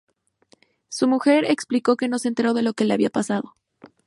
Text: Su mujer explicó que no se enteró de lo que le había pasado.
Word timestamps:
Su 0.89 1.07
mujer 1.07 1.45
explicó 1.47 1.95
que 1.95 2.07
no 2.07 2.17
se 2.17 2.27
enteró 2.27 2.55
de 2.55 2.63
lo 2.63 2.73
que 2.73 2.85
le 2.85 2.95
había 2.95 3.11
pasado. 3.11 3.53